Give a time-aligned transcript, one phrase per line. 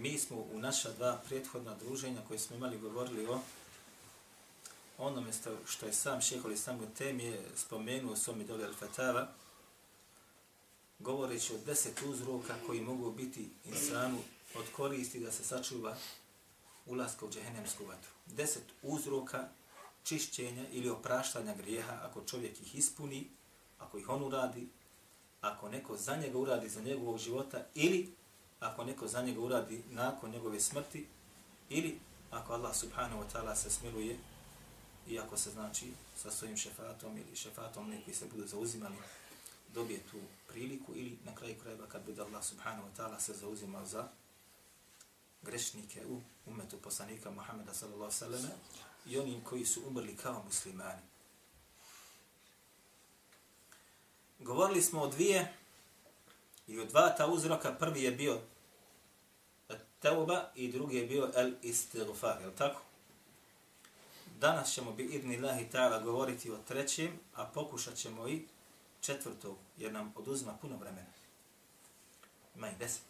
[0.00, 3.40] Mi smo u naša dva prethodna druženja koje smo imali govorili o
[4.98, 5.30] onome
[5.66, 9.26] što, je sam šehol Islam temije spomenuo u svom idoli Al-Fatava,
[10.98, 14.18] govoreći o deset uzroka koji mogu biti insanu
[14.54, 15.96] od koristi da se sačuva
[16.86, 18.10] ulaska u džehennemsku vatru.
[18.26, 19.48] Deset uzroka
[20.04, 23.30] čišćenja ili opraštanja grijeha ako čovjek ih ispuni,
[23.78, 24.68] ako ih on uradi,
[25.40, 28.19] ako neko za njega uradi za njegovog života ili
[28.60, 31.06] ako neko za njega uradi nakon njegove smrti
[31.68, 31.98] ili
[32.30, 34.18] ako Allah subhanahu wa ta'ala se smiluje
[35.08, 38.96] i ako se znači sa svojim šefatom ili šefatom neki se budu zauzimali
[39.74, 43.86] dobije tu priliku ili na kraju krajeva kad bude Allah subhanahu wa ta'ala se zauzimao
[43.86, 44.08] za
[45.42, 48.48] grešnike u umetu poslanika Muhammeda sallallahu sallame
[49.06, 51.02] i onim koji su umrli kao muslimani.
[54.38, 55.54] Govorili smo o dvije
[56.70, 57.72] i od dva ta uzroka.
[57.72, 58.40] Prvi je bio
[59.98, 62.80] teuba i drugi je bio el istighfar, je tako?
[64.38, 68.46] Danas ćemo bi idni Allahi ta'ala govoriti o trećem, a pokušat ćemo i
[69.00, 71.12] četvrtog, jer nam oduzima puno vremena.
[72.56, 73.02] Ima i deset.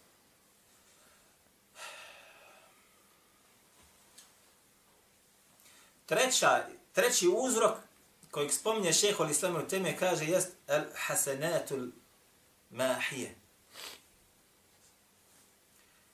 [6.06, 7.78] Treća, treći uzrok
[8.30, 11.88] kojeg spominje šehol islamu teme kaže jest el hasenatul
[12.70, 13.39] mahije.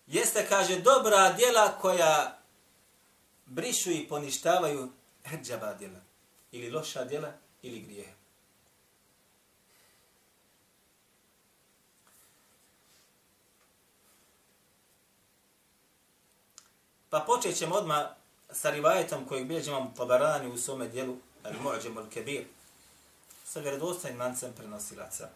[0.07, 2.39] Jeste, kaže, dobra djela koja
[3.47, 4.93] brišu i poništavaju
[5.25, 6.01] hrđaba djela.
[6.53, 8.13] Ili loša djela, ili grijehe.
[17.11, 18.07] Pa počet ćemo odmah
[18.51, 22.45] sa rivajetom kojeg bilježi imam Tabarani u svome dijelu Al-Mu'đem Al-Kebir
[23.45, 25.29] sa vjerodostajnim mancem prenosilaca.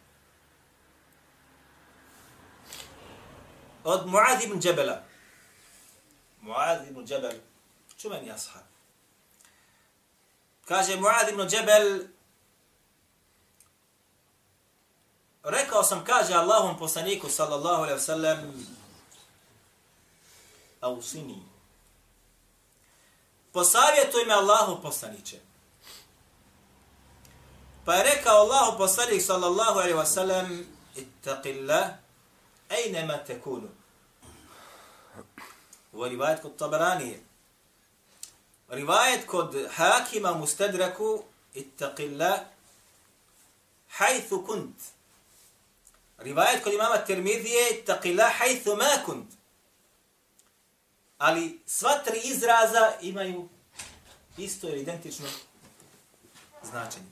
[3.85, 5.03] Od Mu'ad ibn Džebela.
[6.43, 7.39] Mu'ad ibn Džebel,
[7.99, 8.63] čuveni ashab.
[10.65, 12.05] Kaže Mu'ad ibn Džebel,
[15.43, 18.67] rekao sam, kaže Allahum poslaniku sallallahu alaihi wa sallam,
[20.81, 21.43] ausini,
[23.53, 25.41] posavjetuj me Allahu poslaniće.
[27.85, 30.67] Pa je rekao Allahu poslanik sallallahu alaihi wa sallam,
[30.97, 31.91] ittaqillah,
[32.71, 33.69] ejnema tekunu.
[35.93, 37.21] Ovo je rivajet kod Tabaranije.
[38.69, 42.41] Rivajet kod Hakima Mustadraku, ittaqillah,
[43.89, 44.77] hajthu kunt.
[46.19, 49.41] Rivajet kod imama Tirmidije, ittaqillah, hajthu ma kunt
[51.21, 53.49] ali sva tri izraza imaju
[54.39, 55.27] isto ili identično
[56.63, 57.07] značenje.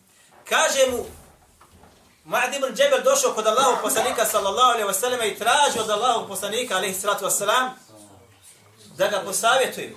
[0.49, 1.05] Kaže mu,
[2.29, 6.77] Muad ibn Džebel došao kod Allahog poslanika sallallahu alaihi wasallam i tražio od Allahog poslanika
[6.77, 7.71] alaihi sallatu wasallam
[8.97, 9.97] da ga posavjetuju.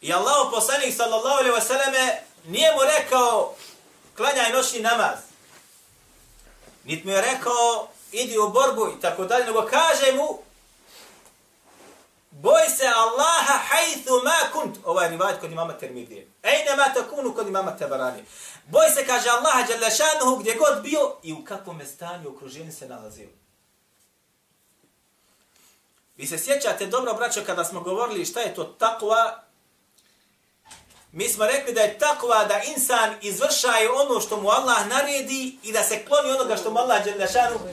[0.00, 2.12] I Allahu poslanik sallallahu alaihi wasallam
[2.46, 3.54] nije mu rekao
[4.16, 5.18] klanjaj noćni namaz.
[6.84, 10.38] Niti mu je rekao idi u borbu i tako dalje, nego kaže mu
[12.30, 14.78] Boj se Allaha hajthu ma kunt.
[14.84, 16.28] Ovaj rivajt kod imama Termidije.
[16.42, 18.24] Ejne ma takunu kod imama Tabarani.
[18.66, 23.28] Boj se, kaže Allaha Đalešanuhu, gdje god bio i u kakvom stanju okruženju se nalazio.
[26.16, 29.42] Vi se sjećate dobro, braćo, kada smo govorili šta je to takva,
[31.12, 35.72] mi smo rekli da je takva da insan izvršaje ono što mu Allah naredi i
[35.72, 37.64] da se kloni onoga što mu Allah Đalešanuhu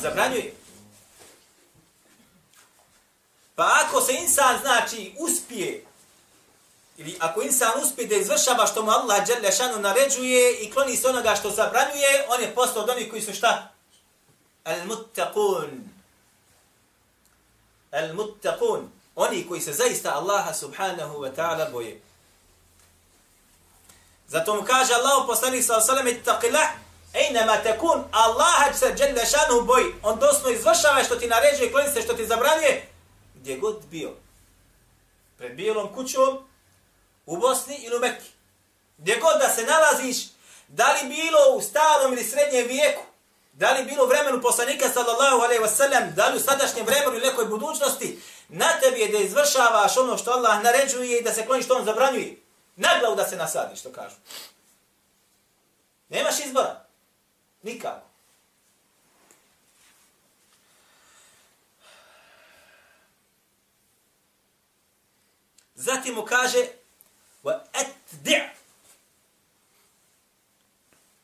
[0.00, 0.54] zabranjuje.
[3.54, 5.84] Pa ako se insan, znači, uspije,
[7.02, 11.08] ili ako insan uspije da izvršava što mu Allah dželle šanu naređuje i kloni se
[11.08, 13.68] onoga što zabranjuje, on je postao od onih koji su šta?
[14.64, 15.68] Al-muttaqun.
[17.92, 18.82] Al-muttaqun.
[19.14, 22.00] Oni koji se zaista Allaha subhanahu wa ta'ala boje.
[24.28, 26.06] Zato mu kaže Allah poslanik sa ve sellem
[27.14, 29.94] Ejnema tekun, Allah se dželle šanu boji.
[30.02, 32.88] On dosno izvršava što ti naređuje, kloni se što ti zabranjuje,
[33.34, 34.10] gdje god bio,
[35.38, 36.51] pred bijelom kućom,
[37.26, 38.30] u Bosni ili u Mekki,
[38.98, 40.16] gdje god da se nalaziš,
[40.68, 43.02] da li bilo u starom ili srednjem vijeku,
[43.52, 47.26] da li bilo u vremenu poslanika sallallahu alaihi wasallam, da li u sadašnjem vremenu ili
[47.26, 48.18] nekoj budućnosti,
[48.52, 51.84] Na tebi je da izvršavaš ono što Allah naređuje i da se kloniš što on
[51.84, 52.36] zabranjuje.
[52.76, 54.16] Na glavu da se nasadiš, što kažu.
[56.08, 56.84] Nemaš izbora.
[57.62, 58.06] Nikako.
[65.74, 66.66] Zatim mu kaže
[67.44, 68.48] wa atdi'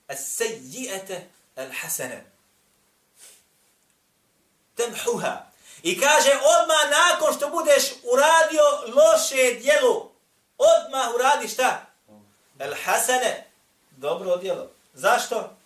[0.09, 1.21] as-sayyi'ata
[1.57, 2.21] al-hasana.
[4.77, 5.47] Tamhuha.
[5.83, 7.83] I kaže odma nakon što budeš
[8.13, 8.63] uradio
[8.95, 10.13] loše djelo
[10.59, 11.87] odma uradi šta?
[12.59, 13.35] Al-hasana.
[13.91, 14.71] Dobro djelo.
[14.95, 15.57] Zašto?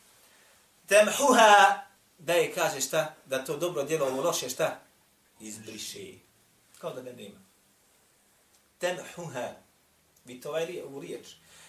[0.89, 1.83] Tamhuha
[2.19, 3.15] da je kaže šta?
[3.27, 4.81] Da to dobro djelo ovo loše šta?
[5.41, 6.13] Izbriše.
[6.79, 7.41] Kao da ne nema.
[8.79, 9.49] temhuha.
[10.25, 11.27] Vi to ovaj u riječ.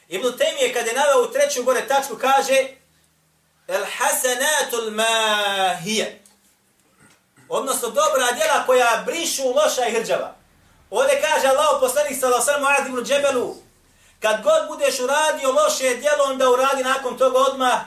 [0.08, 2.68] Ibn Taymije kad je naveo u treću gore tačku kaže
[3.68, 6.22] el hasanatul mahije.
[7.50, 10.36] Odnosno dobra djela koja brišu loša i hrđava.
[10.90, 13.56] Ovdje kaže Allah poslanik sallallahu alejhi ve sellem Džebelu
[14.20, 17.82] kad god budeš uradio loše djelo onda uradi nakon toga odmah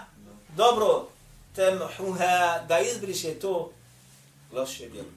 [0.56, 1.08] dobro
[1.54, 3.72] temhuha da izbriše to
[4.52, 5.08] loše djelo.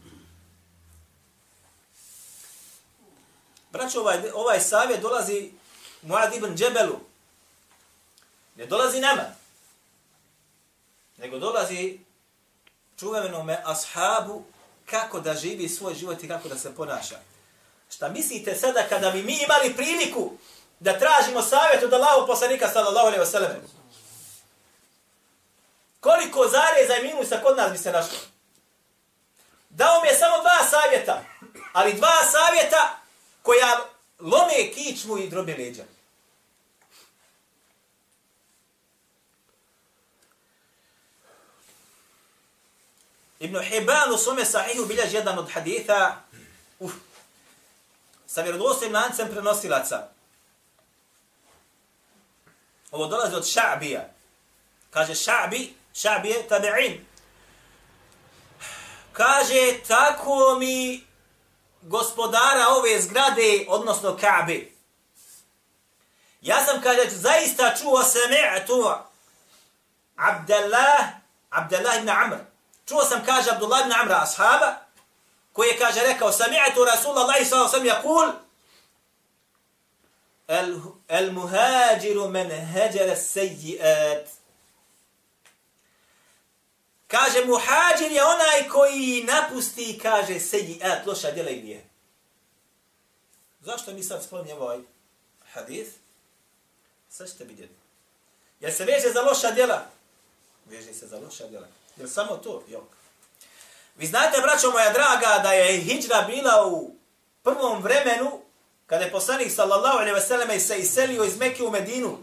[3.71, 5.51] Braćo, ovaj, ovaj savjet dolazi
[6.01, 6.99] Muad ibn Džebelu.
[8.55, 9.23] Ne dolazi nama.
[11.17, 11.99] Nego dolazi
[12.99, 14.43] čuvenome ashabu
[14.85, 17.19] kako da živi svoj život i kako da se ponaša.
[17.89, 20.31] Šta mislite sada kada bi mi imali priliku
[20.79, 23.51] da tražimo savjet od Allahu poslanika sallallahu alaihi wa sallam?
[25.99, 28.17] Koliko zareza i minusa kod nas bi se našlo?
[29.69, 31.23] Dao mi je samo dva savjeta,
[31.73, 32.98] ali dva savjeta
[33.49, 33.85] koja
[34.19, 35.83] lome kičmu i drobe leđa.
[43.39, 46.21] Ibn Hibban u svome sahihu bilježi jedan od haditha
[46.79, 46.93] uf,
[48.27, 50.07] sa vjerodostojim lancem prenosilaca.
[52.91, 54.01] Ovo dolazi od Ša'bija.
[54.89, 56.97] Kaže Ša'bi, Ša'bi je tabi'in.
[59.13, 61.08] Kaže, tako mi
[61.81, 64.71] gospodara ove zgrade, odnosno Ka'be.
[66.41, 68.95] Ja sam kada zaista čuo sami'tu
[70.15, 71.07] Abdullah,
[71.49, 72.37] Abdullah ibn Amr.
[72.85, 74.75] Čuo sam, kaže Abdullah ibn Amr, ashaba,
[75.53, 78.31] koji je, kaže, rekao, sami'tu Rasulullah sallallahu alaihi wa yakul,
[81.07, 84.38] el muhađiru men heđere seji'at.
[87.09, 91.85] Kaže, muhađir je onaj koji napusti, kaže, seji, et, loša djela i grije.
[93.61, 94.79] Zašto mi sad spominjemo ovaj
[95.53, 95.89] hadith?
[97.09, 97.73] Sad ćete vidjeti.
[98.59, 99.85] Jel se veže za loša djela?
[100.65, 101.67] Veže se za loša djela.
[101.97, 102.63] Jel samo to?
[102.67, 102.87] Jok.
[103.95, 106.95] Vi znate, braćo moja draga, da je hijra bila u
[107.43, 108.41] prvom vremenu,
[108.87, 112.17] kada je poslanik sallallahu alaihi veseleme se iselio iz Mekke u Medinu.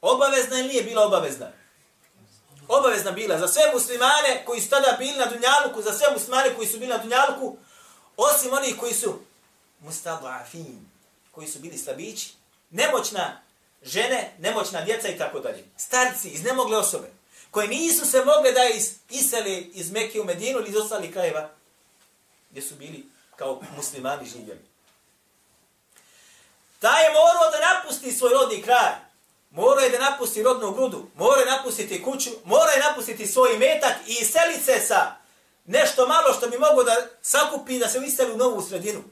[0.00, 1.63] Obavezna ili nije bila obavezna?
[2.68, 6.68] Obavezna bila za sve muslimane koji su tada bili na Dunjaluku, za sve muslimane koji
[6.68, 7.56] su bili na Dunjaluku,
[8.16, 9.20] osim onih koji su
[9.80, 10.88] mustadafin,
[11.30, 12.32] koji su bili slabići,
[12.70, 13.40] nemoćna
[13.82, 15.64] žene, nemoćna djeca i tako dalje.
[15.76, 17.12] Starci, iznemogle osobe,
[17.50, 21.50] koje nisu se mogle da is, isele iz Mekke u Medinu ili iz ostalih krajeva,
[22.50, 23.06] gdje su bili
[23.36, 24.64] kao muslimani živjeli.
[26.78, 28.92] Taj je morao da napusti svoj rodni kraj,
[29.54, 33.96] Mora je da napusti rodnu grudu, mora je napustiti kuću, mora je napustiti svoj metak
[34.06, 35.16] i iselit se sa
[35.64, 39.02] nešto malo što bi mogo da sakupi da se iseli u novu sredinu.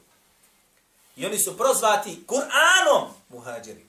[1.15, 3.85] I oni su prozvati Kur'anom muhađeri.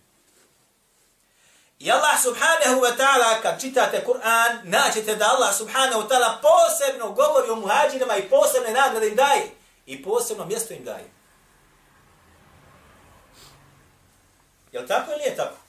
[1.78, 7.12] I Allah subhanahu wa ta'ala, kad čitate Kur'an, naćete da Allah subhanahu wa ta'ala posebno
[7.12, 9.50] govori o muhađirima i posebne nagrade im daje.
[9.86, 11.10] I posebno mjesto im daje.
[14.72, 15.63] Je li tako ili je tako?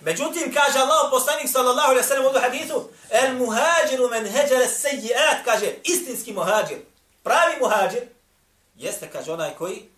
[0.00, 5.74] Međutim, kaže Allah, poslanik sallallahu alaihi sallam u hadithu, el muhađiru men heđere seji'at, kaže,
[5.84, 6.78] istinski muhađir,
[7.22, 8.02] pravi muhađir,
[8.76, 9.88] jeste, kaže, onaj koji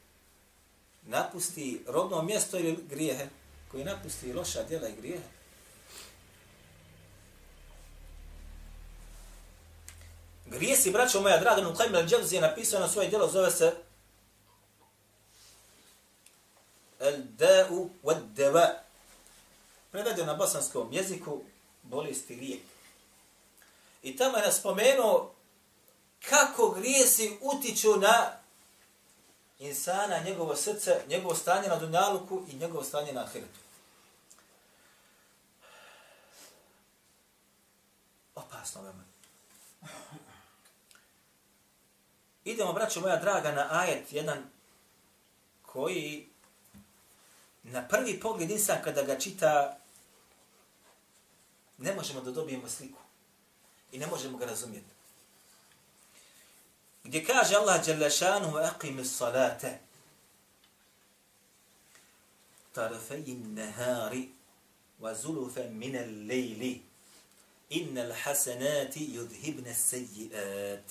[1.02, 3.26] napusti rodno mjesto ili grijehe,
[3.70, 5.24] koji napusti loša djela i grijehe.
[10.46, 13.72] Grijesi, braćo moja draga, Nukaim al-Džavzi je napisao na svoje djelo, zove se
[17.00, 18.87] El-Da'u wad-Deva'
[19.90, 21.42] prevedio na bosanskom jeziku
[21.82, 22.62] bolesti lijek.
[24.02, 25.34] I tamo je nas spomenuo
[26.28, 28.32] kako grijesi utiču na
[29.58, 33.60] insana, njegovo srce, njegovo stanje na dunjaluku i njegovo stanje na ahiretu.
[38.34, 39.04] Opasno veoma.
[42.44, 44.50] Idemo, braćo moja draga, na ajet jedan
[45.62, 46.28] koji
[47.62, 49.78] na prvi pogled insan kada ga čita
[51.78, 52.98] ne možemo da dobijemo sliku.
[53.92, 54.90] I ne možemo ga razumjeti.
[57.04, 59.78] Gdje kaže Allah Đalešanu aqimi salate
[62.72, 64.28] tarafej nehari
[65.00, 66.82] wa zulufe minel lejli
[67.70, 70.86] innal hasanati yudhibna sayyi'at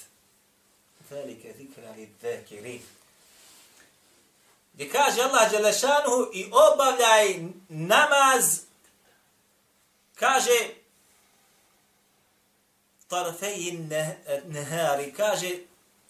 [1.09, 2.81] zalika zikra lidh-dhakirin
[4.77, 8.59] gdje kaže Allah Đelešanuhu i obavljaj namaz,
[10.15, 10.69] kaže
[13.07, 13.89] tarfejin
[14.45, 15.49] nehari, kaže,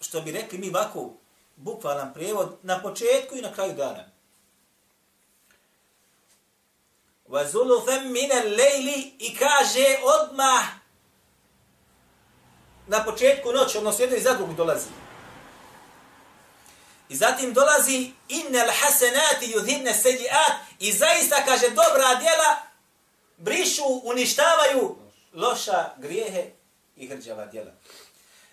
[0.02, 1.12] što bi rekli mi ovako,
[1.56, 4.04] bukvalan prijevod, na početku i na kraju dana.
[7.28, 10.64] Vazulufem mine lejli i kaže odmah
[12.88, 15.07] na početku noći, odnosno jedno i za drugu dolazi.
[17.10, 22.58] I zatim dolazi innel hasenati yudhibne sejiat i zaista kaže dobra djela
[23.38, 24.96] brišu, uništavaju
[25.34, 26.52] loša grijehe
[26.96, 27.72] i hrđava djela.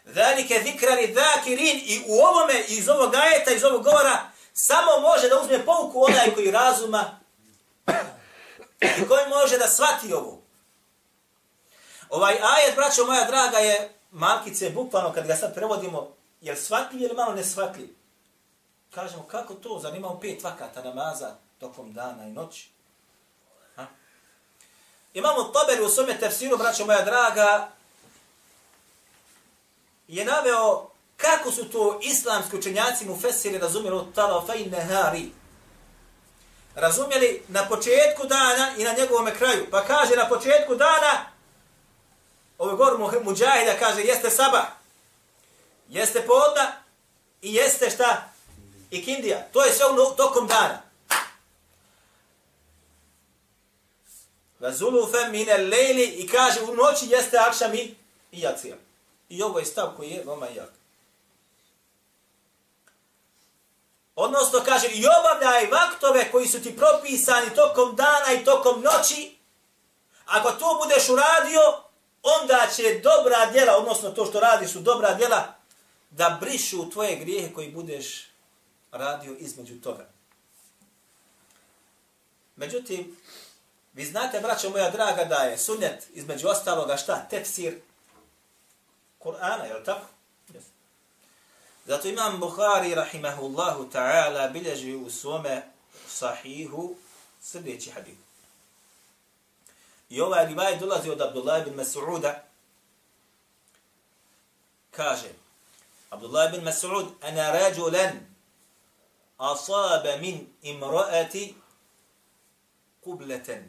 [0.04, 5.40] Zalike zikrari zakirin i u ovome, iz ovog ajeta, iz ovog govora, samo može da
[5.40, 7.20] uzme pouku onaj koji razuma
[8.80, 10.42] i koji može da svati ovu.
[12.08, 17.02] Ovaj ajet, braćo moja draga, je malkice, bukvalno kad ga sad prevodimo, je li shvatljiv
[17.02, 17.88] ili malo nesvatljiv?
[18.94, 19.78] Kažemo, kako to?
[19.82, 22.68] Zar imamo pet vakata namaza tokom dana i noći?
[23.76, 23.86] Ha?
[25.14, 27.68] Imamo Taberi u svome tefsiru, braćo moja draga,
[30.08, 35.30] je naveo kako su to islamski učenjaci mu fesiri razumjeli od tala nehari.
[36.74, 39.66] Razumjeli na početku dana i na njegovom kraju.
[39.70, 41.26] Pa kaže na početku dana,
[42.58, 44.66] ovo govor muđahida kaže, jeste saba,
[45.88, 46.72] jeste podna
[47.42, 48.33] i jeste šta?
[48.90, 49.48] I kindija.
[49.52, 50.82] To je sve u tokom dana.
[54.60, 57.94] Vazulufe mine lejli i kaže u noći jeste akšam i,
[58.32, 58.76] i jacija.
[59.28, 60.70] I ovo je stav koji je veoma jak.
[64.16, 69.36] Odnosno kaže i obavljaj vaktove koji su ti propisani tokom dana i tokom noći.
[70.26, 71.60] Ako to budeš uradio,
[72.22, 75.54] onda će dobra djela, odnosno to što radiš su dobra djela,
[76.10, 78.33] da brišu tvoje grijehe koji budeš
[78.94, 80.08] radio između toga.
[82.56, 83.16] Međutim,
[83.94, 87.26] vi znate, braćo moja draga, da je sunnet između ostaloga šta?
[87.30, 87.80] Tefsir
[89.18, 90.06] Kur'ana, je li tako?
[90.48, 90.62] Yes.
[91.86, 95.62] Zato imam Bukhari, rahimahullahu ta'ala, bilježi u svome
[96.08, 96.96] sahihu
[97.42, 98.20] sljedeći hadith.
[100.10, 102.34] I ovaj rivaj dolazi od Abdullah ibn Mas'uda,
[104.90, 105.28] kaže,
[106.10, 108.33] Abdullah ibn Mas'ud, ana rajulan
[109.52, 111.36] أصاب من امرأة
[113.06, 113.66] قبلة.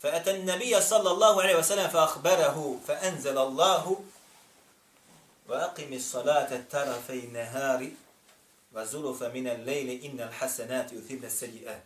[0.00, 4.04] فأتى النبي صلى الله عليه وسلم فأخبره فأنزل الله
[5.48, 7.90] وأقم الصلاة الترفي النهار
[8.72, 11.84] وزلف من الليل إن الحسنات يثبن السيئات.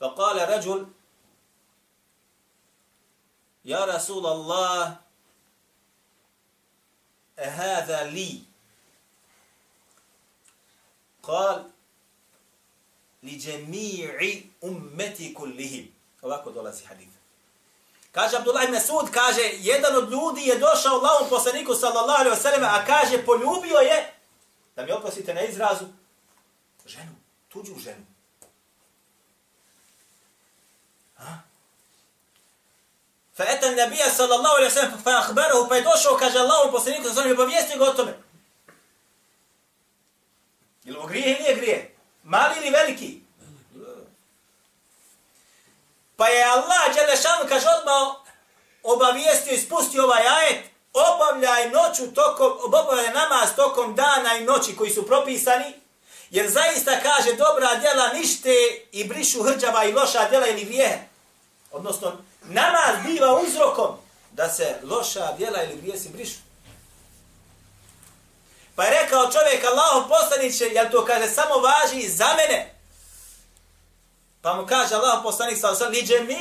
[0.00, 0.88] فقال رجل
[3.64, 4.96] يا رسول الله
[7.38, 8.47] هذا لي
[11.27, 11.63] قال
[13.23, 15.87] لجميع ummeti kullihim.
[16.21, 17.13] Ovako dolazi hadith.
[18.11, 22.63] Kaže Abdullah ibn Sud, kaže, jedan od ljudi je došao Allahom poslaniku sallallahu alaihi wasallam,
[22.63, 24.13] a kaže, poljubio je,
[24.75, 25.85] da mi oprosite na izrazu,
[26.85, 27.15] ženu,
[27.49, 28.05] tuđu ženu.
[33.37, 37.19] Fa etan nabija sallallahu alaihi wasallam, fa ahbarahu, pa je došao, kaže Allahom poslaniku sallallahu
[37.21, 38.13] alaihi wasallam, obavijesti ga o tome.
[40.88, 41.94] Je li ovo grije ili nije grije?
[42.24, 43.20] Mali ili veliki?
[46.16, 48.16] Pa je Allah, Đelešanu, kaže odmah,
[48.82, 54.90] obavijestio i spustio ovaj ajet, obavljaj noću tokom, obavljaj namaz tokom dana i noći koji
[54.90, 55.72] su propisani,
[56.30, 58.50] jer zaista kaže dobra djela nište
[58.92, 60.98] i brišu hrđava i loša djela ili grijehe.
[61.72, 63.96] Odnosno, namaz biva uzrokom
[64.32, 66.47] da se loša djela ili grijesi brišu.
[68.78, 72.74] Pa je rekao čovjek Allahom poslaniće, jel to kaže samo važi za mene?
[74.42, 76.36] Pa mu kaže Allah poslanik sa osam, liđe mi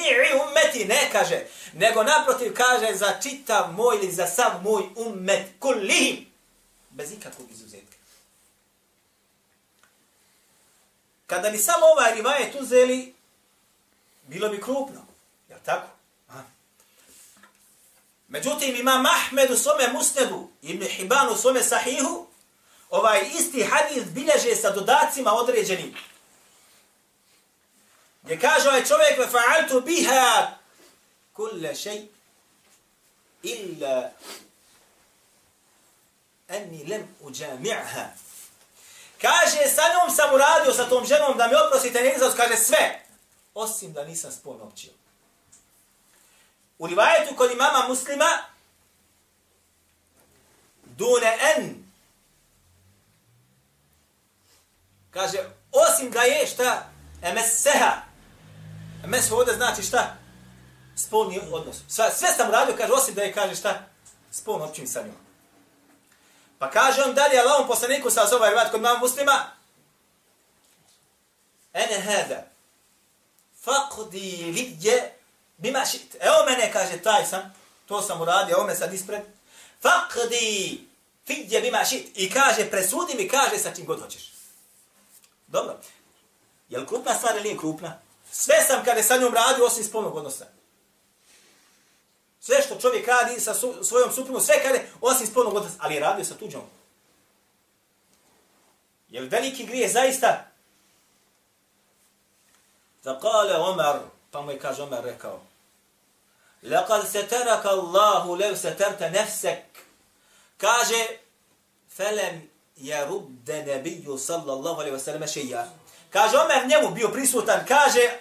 [0.49, 6.25] umeti, ne kaže, nego naprotiv kaže za čitav moj ili za sam moj umet, kulihim,
[6.89, 7.97] bez ikakvog izuzetka.
[11.27, 13.15] Kada bi samo ovaj rivajet uzeli,
[14.27, 15.05] bilo bi krupno,
[15.49, 15.87] jel tako?
[18.27, 22.26] Međutim, ima Mahmed u svome musnedu, Ibn Hibban u svome sahihu,
[22.89, 25.95] ovaj isti hadis bilježe sa dodacima određenim.
[28.21, 30.57] Gdje kaže ovaj čovjek, ve fa'altu biha
[31.33, 32.07] kulle šej
[33.43, 34.11] illa
[36.47, 38.05] anni lem uđami'ha.
[39.21, 43.05] Kaže, sa njom sam uradio, sa tom ženom, da mi oprosite njezavs, kaže sve,
[43.53, 44.91] osim da nisam spolno općio.
[46.79, 48.43] U rivajetu kod imama muslima,
[50.83, 51.86] dune en,
[55.17, 55.37] kaže,
[55.71, 56.89] osim da je šta,
[57.21, 57.91] emes seha,
[59.03, 60.15] emes ovdje znači šta,
[60.95, 61.77] spolni odnos.
[61.87, 63.79] Sve, sve sam radio, kaže, osim da je, kaže šta,
[64.31, 65.15] spolno općim sa njom.
[66.59, 69.45] Pa kaže on dalje, Allahom poslaniku sa zove, rivajet kod imama muslima,
[71.73, 72.43] ene hada,
[73.65, 75.13] faqdi lidje
[75.57, 76.15] bima šit.
[76.19, 77.53] Evo mene, kaže, taj sam,
[77.85, 79.21] to sam uradio, evo me sad ispred.
[79.83, 80.77] Faqdi
[81.27, 82.07] fidje bima šit.
[82.15, 84.36] I kaže, presudi mi, kaže, sa čim god hoćeš.
[85.47, 85.77] Dobro.
[86.69, 87.99] Je li krupna stvar ili nije krupna?
[88.31, 90.45] Sve sam kada sa njom radio osim spolnog odnosa.
[92.39, 95.99] Sve što čovjek radi sa su, svojom suprugom, sve kada osim spolnog odnosa, ali je
[95.99, 96.61] radio sa tuđom.
[99.09, 100.45] Je li veliki grije zaista?
[103.03, 103.99] Zakale Omar,
[104.31, 105.39] pa mu je kaže Omar rekao,
[106.63, 109.63] Lekad se teraka Allahu lev se terte nefsek.
[110.57, 111.07] Kaže,
[111.89, 115.23] felem yarudda nebiju sallallahu alejhi ve sellem
[116.09, 118.19] kaže Omer njemu bio prisutan kaže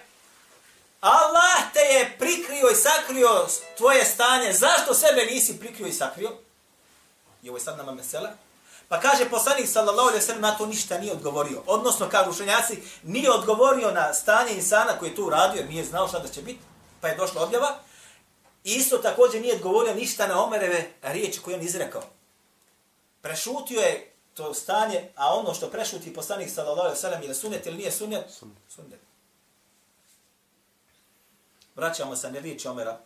[1.01, 3.47] Allah te je prikrio i sakrio
[3.77, 4.53] tvoje stanje.
[4.53, 6.31] Zašto sebe nisi prikrio i sakrio?
[7.43, 8.29] I ovo je sad nama mesela.
[8.87, 11.63] Pa kaže poslanik sallallahu alejhi ve sellem na to ništa nije odgovorio.
[11.65, 16.19] Odnosno kažu učenjaci nije odgovorio na stanje insana koji je tu radio nije znao šta
[16.19, 16.59] da će biti.
[17.01, 17.79] Pa je došla objava.
[18.63, 22.03] Isto također nije odgovorio ništa na Omereve riječi koje on izrekao.
[23.21, 27.65] Prešutio je to stanje, a ono što prešuti poslanik sallallahu alejhi ve sellem je sunet
[27.65, 28.25] ili nije sunet?
[28.69, 28.99] Sunet.
[31.75, 32.99] Vraćamo se na riječi Omera.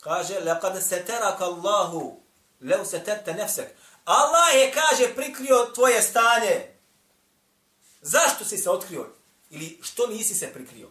[0.00, 2.20] Kaže, laqad sataraka Allahu
[2.60, 3.66] law satarta nafsak.
[4.04, 6.74] Allah je, kaže, prikrio tvoje stanje.
[8.02, 9.06] Zašto si se otkrio?
[9.50, 10.88] Ili što nisi se prikrio?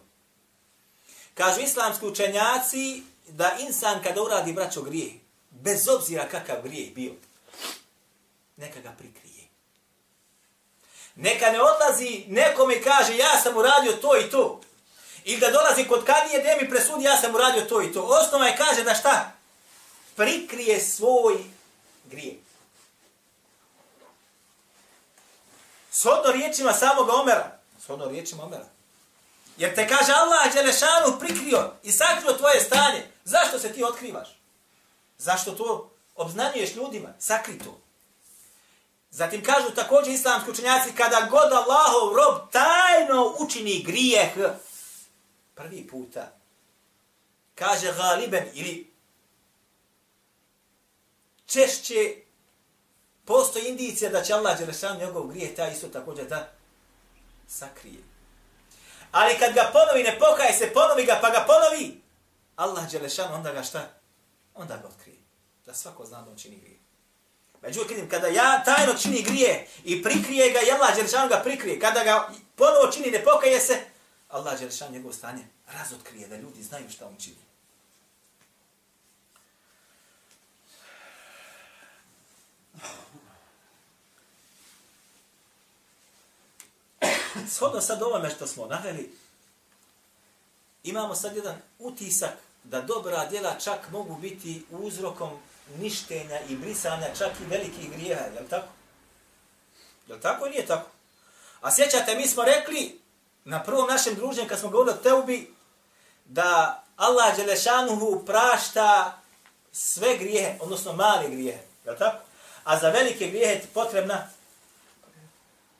[1.34, 5.12] Kažu islamski učenjaci, da insan kada uradi braćo grijeh,
[5.50, 7.12] bez obzira kakav grijeh bio,
[8.56, 9.21] neka ga prikrije.
[11.16, 14.60] Neka ne odlazi nekome kaže ja sam uradio to i to.
[15.24, 18.02] Ili da dolazi kod kadije gdje mi presudi ja sam uradio to i to.
[18.02, 19.32] Osnova je kaže da šta?
[20.16, 21.44] Prikrije svoj
[22.04, 22.36] grijeh.
[25.90, 27.58] Shodno riječima samoga Omera.
[27.80, 28.66] Shodno riječima Omera.
[29.56, 33.06] Jer te kaže Allah Đelešanu prikrio i sakrio tvoje stanje.
[33.24, 34.38] Zašto se ti otkrivaš?
[35.18, 37.08] Zašto to obznanjuješ ljudima?
[37.18, 37.81] Sakri to.
[39.12, 44.32] Zatim kažu također islamski učenjaci, kada god Allahov rob tajno učini grijeh,
[45.54, 46.32] prvi puta,
[47.54, 48.92] kaže galiben ili
[51.46, 52.16] češće
[53.24, 56.50] postoji indicija da će Allah Đelešan njegov grijeh taj isto također da
[57.48, 58.02] sakrije.
[59.10, 62.02] Ali kad ga ponovi, ne pokaje se, ponovi ga, pa ga ponovi,
[62.56, 63.88] Allah Đelešan onda ga šta?
[64.54, 65.18] Onda ga otkrije.
[65.66, 66.71] Da svako zna da on čini grije.
[67.62, 72.04] Međutim, kada ja tajno čini grije i prikrije ga, i Allah Đelešan ga prikrije, kada
[72.04, 73.78] ga ponovo čini, ne pokaje se,
[74.28, 77.36] Allah Đelešan njegov stanje razotkrije, da ljudi znaju šta on čini.
[87.48, 89.14] Shodno sad ovome što smo naveli,
[90.82, 95.38] imamo sad jedan utisak da dobra djela čak mogu biti uzrokom
[95.78, 98.68] ništenja i brisanja čak i velikih grijeha, je li tako?
[100.06, 100.90] Je li tako ili nije tako?
[101.60, 103.00] A sjećate, mi smo rekli
[103.44, 105.54] na prvom našem druženju kad smo govorili o Teubi,
[106.24, 109.18] da Allah Đelešanuhu prašta
[109.72, 112.24] sve grijehe, odnosno male grijehe, je li tako?
[112.64, 114.28] A za velike grijehe je potrebna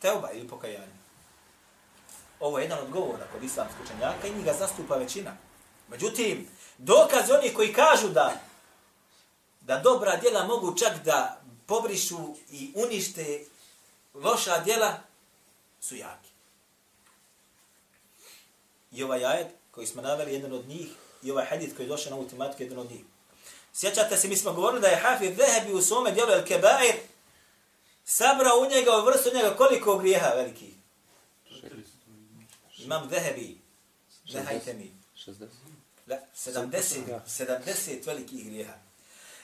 [0.01, 1.03] Teuba ili pokajanje.
[2.41, 5.31] Ovo je jedan od govora kod islamskog učenjaka i njega zastupa većina.
[5.89, 8.33] Međutim, dokaz oni koji kažu da
[9.67, 13.45] da dobra djela mogu čak da pobrišu i unište
[14.15, 15.01] loša djela
[15.81, 16.29] su jaki.
[18.93, 20.89] I ovaj ajet koji smo naveli, jedan od njih,
[21.23, 23.01] i ovaj hadith koji je došao na ovu tematiku, jedan od njih.
[23.75, 26.95] Sjećate se, mi smo govorili da je Hafid Zehebi u svome djelu El Kebair
[28.05, 30.75] sabrao u njega, u vrstu njega, koliko grijeha velikih?
[32.79, 33.59] Imam Zehebi.
[34.33, 34.93] Nehajte mi.
[36.37, 38.75] 70, 70 velikih grijeha.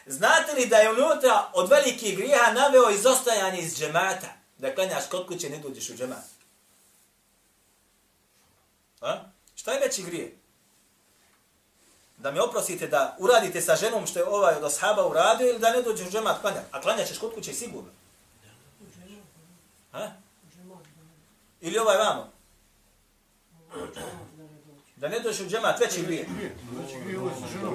[0.09, 4.27] Znate li da je unutra od velikih grijeha naveo izostajanje iz džemata?
[4.59, 6.25] Da klanjaš kod kuće, ne dođeš u džemat.
[9.01, 9.21] A?
[9.55, 10.37] Šta je veći grije?
[12.17, 15.73] Da mi oprosite da uradite sa ženom što je ovaj od ashaba uradio ili da
[15.73, 16.67] ne dođeš u džemat klanjati?
[16.73, 17.91] A klanjaćeš kod kuće sigurno.
[19.93, 20.09] A?
[21.61, 22.33] Ili ovaj vamo?
[25.01, 26.27] Da ne dođeš u džemat, veći grije.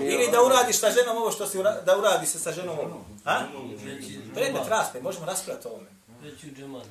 [0.02, 3.06] Ili da uradiš sa ženom ovo što si ura, da uradi se sa ženom ovo.
[3.26, 3.40] A?
[4.34, 5.90] Predmet raspe, možemo raspravati o ovome.
[6.10, 6.82] U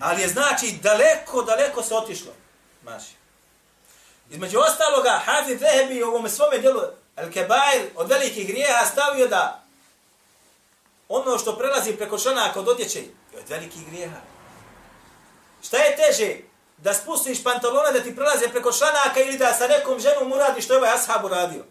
[0.00, 2.32] Ali je znači daleko, daleko se otišlo.
[2.82, 3.14] Maši.
[4.30, 6.80] Između ostaloga, Hafiz Zehebi u ovome svome djelu
[7.16, 9.64] Al-Kebair od velikih grijeha stavio da
[11.08, 14.20] ono što prelazi preko članaka od odjeće je od velikih grijeha.
[15.62, 16.53] Šta je teže?
[16.78, 20.72] Da spustiš pantalone da ti prelaze preko članaka ili da sa nekom ženom uradi što
[20.72, 21.64] je ovaj ashab uradio?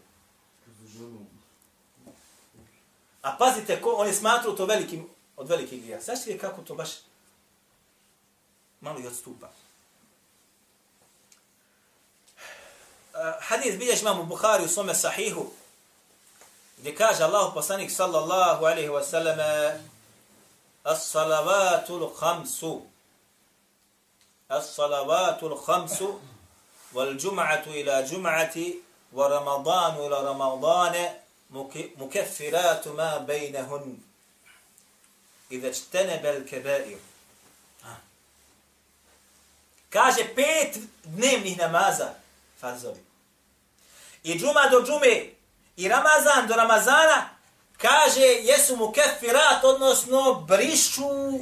[3.21, 6.01] A pazite, ko, oni smatruju to velikim, od velikih grija.
[6.01, 6.89] Znaš li kako to baš
[8.81, 9.49] malo i odstupa?
[13.39, 15.51] Hadis bilješ imam u Bukhari u svome sahihu,
[16.77, 19.37] gdje kaže Allah poslanik sallallahu alaihi wa sallam
[20.83, 22.81] As-salavatul khamsu
[24.57, 26.19] As-salavatul khamsu
[26.93, 28.75] wal jum'atu ila jum'ati
[29.11, 31.03] wa ramadanu ila ramadane
[31.97, 33.97] mukeffiratu ma bejnehun
[35.49, 36.97] idha čtenebe al-kebair.
[39.89, 42.13] Kaže pet dnevnih namaza,
[42.61, 43.01] farzovi.
[44.23, 45.29] I džuma do džume,
[45.77, 47.29] i Ramazan do Ramazana,
[47.77, 51.39] kaže jesu mu kefirat, odnosno brišu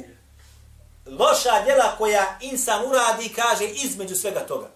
[1.06, 4.70] loša djela koja insan uradi, kaže između svega toga.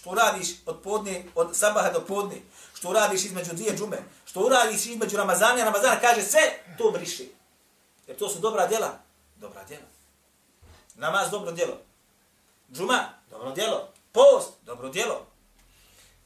[0.00, 2.36] Što uradiš od podne, od sabaha do podne,
[2.74, 6.40] što uradiš između dvije džume, što uradiš između Ramazana i Ramazana, kaže sve
[6.78, 7.32] to briši.
[8.06, 8.98] Jer to su dobra djela.
[9.36, 9.84] Dobra djela.
[10.94, 11.78] Namaz dobro djelo.
[12.72, 13.88] Džuma, dobro djelo.
[14.12, 15.26] Post, dobro djelo.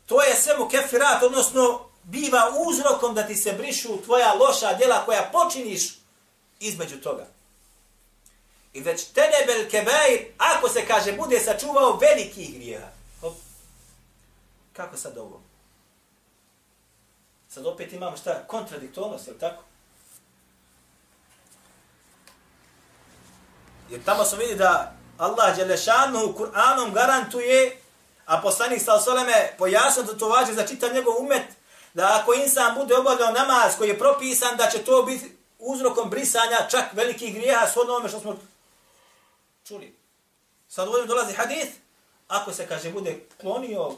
[0.07, 5.05] To je sve mu kefirat, odnosno biva uzrokom da ti se brišu tvoja loša djela
[5.05, 5.99] koja počiniš
[6.61, 7.27] između toga.
[8.77, 12.89] I već tenebel kebair, ako se kaže, bude sačuvao velikih grijeha.
[13.21, 13.35] Hop.
[14.73, 15.41] Kako sad ovo?
[17.49, 18.45] Sad opet imamo šta?
[18.47, 19.63] Kontradiktornost, je li tako?
[23.91, 27.81] Jer tamo smo vidi da Allah Đelešanu Kur'anom garantuje,
[28.27, 31.47] a poslanik sa osoleme pojasno da to važi za čitav njegov umet,
[31.95, 36.69] da ako insan bude obavljao namaz koji je propisan, da će to biti uzrokom brisanja
[36.71, 38.37] čak velikih grijeha s onome što smo
[39.69, 39.95] čuli.
[40.69, 41.73] Sad ovdje dolazi hadith,
[42.29, 43.97] ako se kaže bude klonio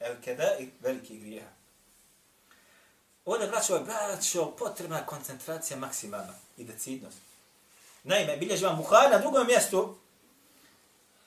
[0.00, 1.48] el keda i veliki grijeha.
[3.24, 7.16] Ovdje, braćo, braćo, potrebna koncentracija maksimalna i decidnost.
[8.02, 9.96] Naime, bilježi vam Buhari na drugom mjestu,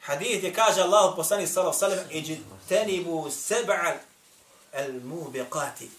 [0.01, 3.97] hadith je kaže Allah poslani sallahu sallam, iđtenibu seba'al
[4.73, 5.89] el mubiqati.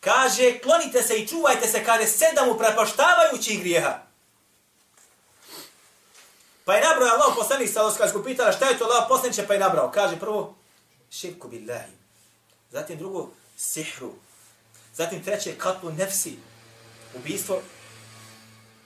[0.00, 4.05] Kaže, klonite se i čuvajte se kada sedam uprepoštavajućih grijeha.
[6.66, 9.60] Pa je nabrao Allah poslanik sa Oskarsku pitala šta je to Allah poslaniće pa je
[9.60, 9.90] nabrao.
[9.90, 10.54] Kaže prvo,
[11.10, 11.92] širku billahi.
[12.70, 14.12] Zatim drugo, sihru.
[14.94, 16.38] Zatim treće, katlu nefsi.
[17.14, 17.62] Ubistvo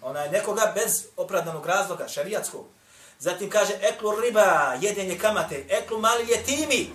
[0.03, 2.67] onaj nekoga bez opravdanog razloga, šarijatskog.
[3.19, 6.93] Zatim kaže, eklu riba, jedenje kamate, eklu mali jetimi,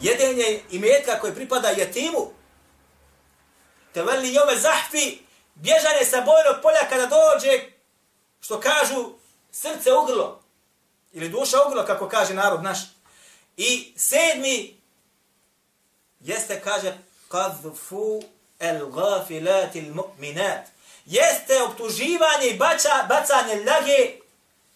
[0.00, 2.30] jedenje imetka koje pripada jetimu.
[3.92, 5.18] Te veli jome zahfi,
[5.54, 7.62] bježanje sa bojnog polja kada dođe,
[8.40, 9.18] što kažu,
[9.60, 10.40] srce ugrlo.
[11.12, 12.78] Ili duša ugrlo, kako kaže narod naš.
[13.56, 14.80] I sedmi,
[16.20, 18.22] jeste, kaže, kadfu
[18.58, 20.64] el gafilati il mu'minat.
[21.06, 24.18] Jeste optuživanje i baca, bacanje lage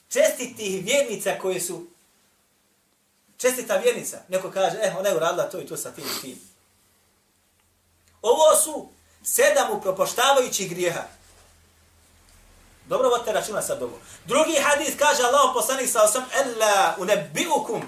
[0.09, 1.87] čestitih vjernica koje su
[3.37, 4.19] čestita vjernica.
[4.29, 6.41] Neko kaže, eh, ona je uradila to i to sa tim i tim.
[8.23, 8.89] Ovo su
[9.23, 11.03] sedam upropoštavajućih grijeha.
[12.87, 13.99] Dobro vodite računa sad ovo.
[14.25, 17.83] Drugi hadis kaže Allah poslanik sa osam, Ella unebiukum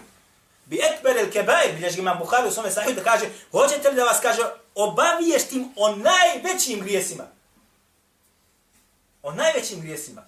[0.67, 4.05] bi ekber el kebair, bilješ imam Bukhari u svome sahiju, da kaže, hoćete li da
[4.05, 4.43] vas kaže,
[4.75, 7.25] obaviještim o najvećim grijesima.
[9.23, 10.23] O najvećim grijesima.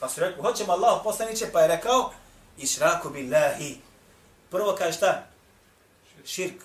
[0.00, 2.12] Pa su rekli, hoćemo Allah poslaniće, pa je rekao,
[2.58, 3.80] išraku billahi.
[4.50, 5.26] Prvo kaže šta?
[6.24, 6.62] Širk.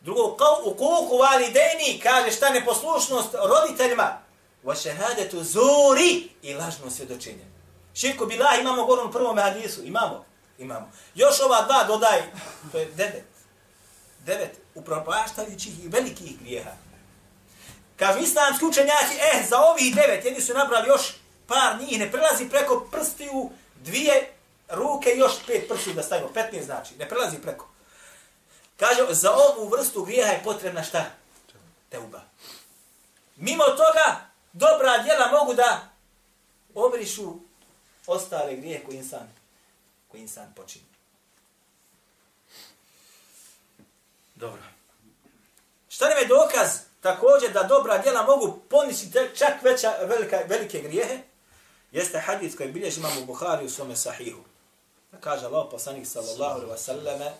[0.00, 4.21] Drugo, kao u kuku valideni, kaže šta neposlušnost roditeljima
[4.64, 7.44] wa šehadetu zuri i lažno svjedočenje.
[7.94, 9.84] Širku bila imamo gorom u prvom hadisu.
[9.84, 10.24] Imamo.
[10.58, 10.90] Imamo.
[11.14, 12.22] Još ova dva dodaj,
[12.72, 13.24] to je devet.
[14.26, 16.70] Devet upropaštajućih i velikih grijeha.
[17.96, 21.02] Kažu islamski učenjaci, eh, za ovih devet, jedni su nabrali još
[21.46, 23.50] par njih, ne prelazi preko prstiju
[23.84, 24.32] dvije
[24.68, 27.68] ruke i još pet prstiju da stavimo, 15 znači, ne prelazi preko.
[28.76, 31.04] Kaže, za ovu vrstu grijeha je potrebna šta?
[31.88, 32.20] Teuba.
[33.36, 35.88] Mimo toga, dobra djela mogu da
[36.74, 37.34] obrišu
[38.06, 39.28] ostale grije koji insan,
[40.08, 40.84] koji insan počini.
[44.34, 44.62] Dobro.
[45.88, 51.18] Šta nam je dokaz također da dobra djela mogu ponišiti čak veća, velika, velike grijehe?
[51.92, 54.40] Jeste hadis koji bilježi imam u Buhari u svome sahihu.
[55.12, 57.32] Da kaže Allah poslanik sallallahu alaihi wa sallame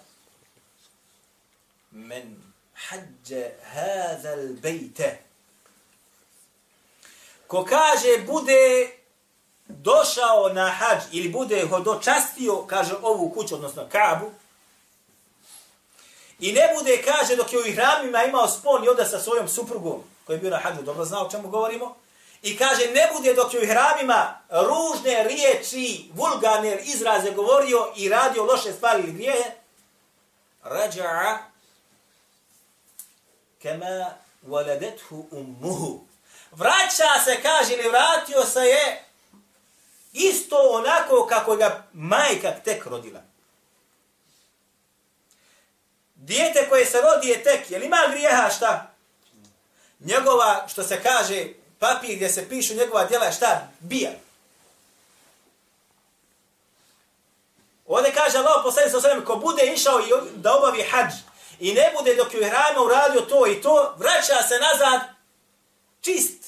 [1.90, 5.18] men hađe hadal bejte
[7.53, 8.91] ko kaže bude
[9.69, 14.31] došao na hađ ili bude hodočastio, kaže ovu kuću, odnosno Kabu,
[16.41, 20.03] i ne bude, kaže, dok je u hramima imao spon i oda sa svojom suprugom,
[20.27, 21.97] koji je bio na hađu, dobro znao o čemu govorimo,
[22.43, 28.45] i kaže, ne bude dok je u hramima ružne riječi, vulgarne izraze govorio i radio
[28.45, 29.51] loše stvari ili grijehe,
[30.65, 31.38] rađa'a
[33.62, 34.15] kema
[34.47, 36.12] waladethu ummuhu.
[36.53, 39.05] Vraća se, kaže, ili vratio se je
[40.12, 43.21] isto onako kako ga majka tek rodila.
[46.15, 48.95] Dijete koje se rodi je tek, je li ima grijeha šta?
[50.01, 51.47] Njegova, što se kaže,
[51.79, 53.69] papir gdje se pišu njegova djela šta?
[53.81, 54.11] Bija.
[57.87, 61.12] Ovdje kaže Allah poslani sa osvijem, ko bude išao i da obavi hađ
[61.61, 65.01] i ne bude dok je u hrame uradio to i to, vraća se nazad
[66.01, 66.42] čist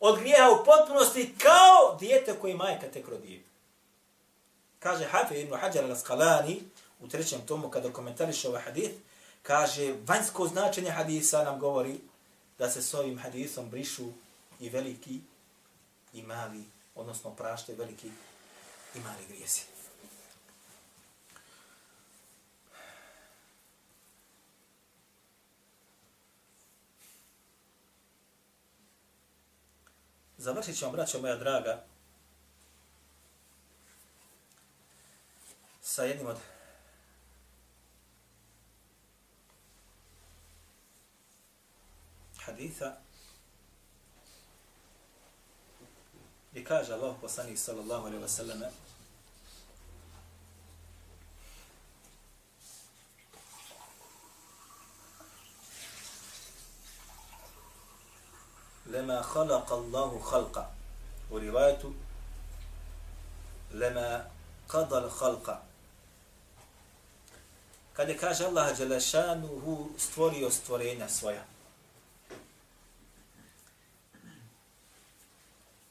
[0.00, 3.44] od grijeha u potpunosti kao dijete koje majka tek rodi.
[4.78, 6.60] Kaže Hafiz ibn Hajar al-Asqalani
[7.00, 8.94] u trećem tomu kada komentariše ovaj hadith,
[9.42, 12.00] kaže vanjsko značenje hadisa nam govori
[12.58, 14.08] da se s ovim hadisom brišu
[14.60, 15.20] i veliki
[16.12, 18.08] i mali, odnosno prašte veliki
[18.94, 19.69] i mali grijesi.
[30.40, 31.84] Završit ćemo, braćo moja draga,
[35.82, 36.36] sa jednim od
[42.38, 42.96] haditha
[46.50, 48.60] gdje kaže Allah poslanik sallallahu alaihi wa sallam
[59.00, 60.70] لما خلق الله خلقا
[61.30, 61.82] ورواية
[63.70, 64.30] لما
[64.68, 65.62] قضى الخلق
[67.96, 71.44] kada kaže Allah Đelešanuhu stvorio stvorenja svoja.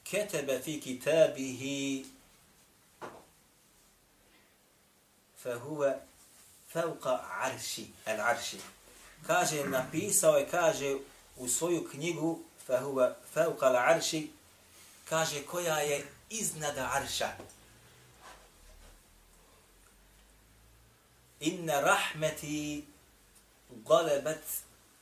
[0.02, 2.06] Ketebe fi kitabihi
[5.42, 5.94] fahuva
[6.72, 7.14] fauqa
[7.46, 8.58] arši, al arši.
[9.26, 10.96] Kaže, napisao je, kaže
[11.36, 12.38] u svoju knjigu
[12.70, 14.30] fahuva fauqa al arši,
[15.08, 17.30] kaže koja je iznad arša.
[21.40, 22.84] inna rahmeti
[23.70, 24.44] galebat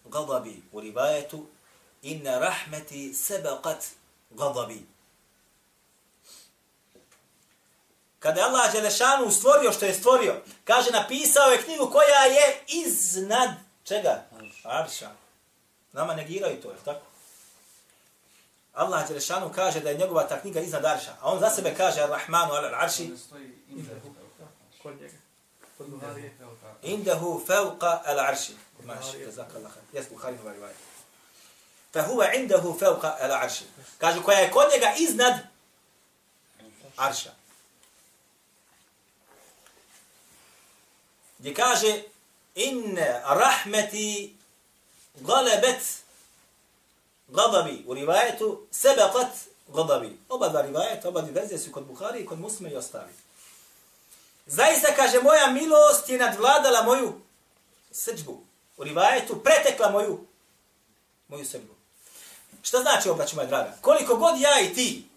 [0.05, 0.63] gadabi.
[0.73, 1.47] U rivajetu,
[2.03, 3.85] inna rahmeti sebaqat
[4.31, 4.87] gadabi.
[8.19, 13.51] Kada je Allah Đelešanu stvorio što je stvorio, kaže, napisao je knjigu koja je iznad
[13.85, 14.25] čega?
[14.65, 15.11] Arša.
[15.93, 17.07] Nama negiraju to, je tako?
[18.79, 22.01] Allah Đelešanu kaže da je njegova ta knjiga iznad Arša, a on za sebe kaže
[22.01, 23.11] Ar-Rahmanu al-Arši.
[24.83, 25.15] Kod njega.
[26.83, 28.53] Indahu fauqa al-arshi.
[28.85, 29.73] Maši, jazak Allah.
[29.93, 30.75] Jes Bukhari nova rivaja.
[31.93, 33.65] Fa huwa indahu fauqa al-arshi.
[33.99, 35.35] Kaže koja je kod njega iznad
[36.97, 37.31] arša.
[41.39, 42.03] Gdje kaže
[42.55, 44.37] in rahmeti
[45.15, 45.83] galebet
[47.29, 47.85] gadabi.
[47.87, 49.33] U rivajetu sebeqat
[49.69, 50.19] gadabi.
[50.29, 53.13] Oba dva rivajeta, oba dvije verzije su kod Buhari i kod muslima i ostali.
[54.47, 57.21] Zaista, kaže, moja milost je nadvladala moju
[57.93, 58.41] srđbu.
[58.77, 60.25] U rivajetu pretekla moju,
[61.29, 61.75] moju srđbu.
[62.63, 63.77] Šta znači, obraću moja draga?
[63.81, 65.09] Koliko god ja i ti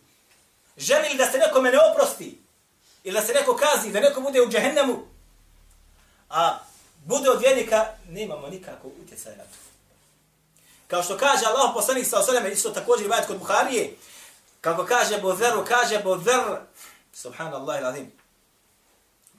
[0.78, 2.41] želi da se nekome ne oprosti,
[3.04, 5.00] ili da se neko kazi, da neko bude u džehennemu,
[6.30, 6.60] a
[7.06, 9.61] bude od vjernika, nemamo nikako utjecaj na to.
[10.92, 13.96] Kao što kaže Allah poslanik sa osaleme, isto također rivajet kod Buharije,
[14.62, 16.42] kako kaže Bozeru, kaže Bozer,
[17.14, 18.12] subhanallah il azim,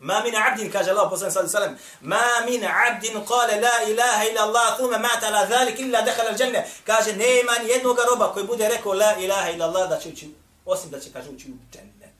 [0.00, 3.76] Ma min abdin, kaže Allah poslanik sallallahu alejhi ve sellem, ma min abdin qala la
[3.90, 6.62] ilaha illa Allah thumma mata ala zalik illa dakhala al-janna.
[6.86, 10.34] Kaže nema ni jednog roba koji bude rekao la ilaha illa Allah da će ući
[10.64, 12.16] osim da će kaže ući u džennet.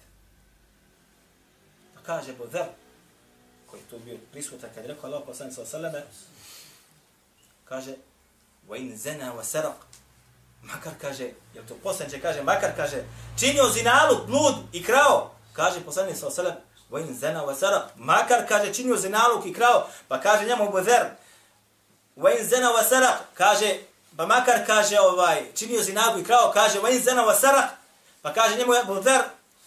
[1.94, 2.68] Pa kaže Bodar,
[3.70, 6.14] koji tu bio prisutan kad je rekao Allah poslanik sallallahu alejhi ve sellem,
[7.64, 8.11] kaže
[8.69, 9.79] wa in zana wa saraq
[10.61, 13.03] makar kaže jel to poslanice kaže makar kaže
[13.39, 18.47] činio zinalu blud i krao kaže poslanik sallallahu alejhi ve sellem وَإِنْ زَنَا وَسَرَقْ Makar,
[18.47, 21.05] kaže, činio zinaluk i krao, pa kaže njemu Buzer,
[22.17, 23.79] وَإِنْ زَنَا وَسَرَقْ Kaže,
[24.17, 27.67] pa makar, kaže, ovaj, činio zinaluk i krao, kaže, وَإِنْ زَنَا وَسَرَقْ
[28.21, 29.21] Pa kaže njemu Buzer,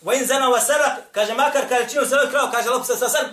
[0.05, 3.27] وَإِنْ زَنَا وَسَرَقْ Kaže, makar, kaže, činio zinaluk i krao, kaže, lopu se sasan,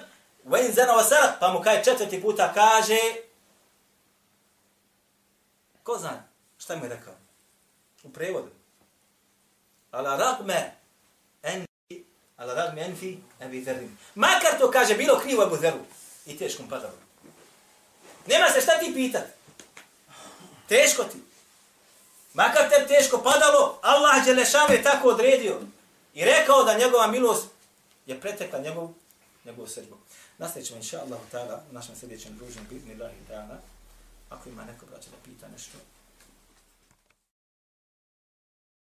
[0.45, 2.99] وَإِنْ زَنَا وَسَرَقْ Pa mu kaže četvrti puta, kaže,
[5.82, 6.24] ko zna,
[6.58, 7.14] šta mu je rekao?
[8.02, 8.50] U prevodu.
[9.90, 10.74] Ala ragme,
[11.42, 12.04] enfi,
[12.36, 13.96] ala ragme enfi Ebi Zerin.
[14.14, 15.78] Makar to kaže, bilo krivo Ebu Zeru.
[16.26, 16.94] I teškom padalo.
[18.26, 19.24] Nema se šta ti pitat.
[20.68, 21.18] Teško ti.
[22.34, 25.60] Makar te teško padalo, Allah Đelešanu je tako odredio.
[26.14, 27.46] I rekao da njegova milost
[28.06, 28.88] je pretekla njegov,
[29.44, 29.96] njegovu srđbu.
[30.38, 31.20] Nastavit ćemo, inša Allah,
[31.70, 33.56] u našem sljedećem druženju, bitni lahi ta'ala
[34.32, 35.78] ako ima neko braće, da pita nešto,